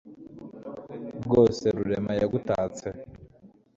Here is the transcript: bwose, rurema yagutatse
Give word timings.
bwose, 1.25 1.65
rurema 1.75 2.11
yagutatse 2.19 2.87